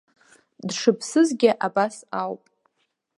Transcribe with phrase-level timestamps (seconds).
[0.67, 2.43] Дшыԥсызгьы абас ауп…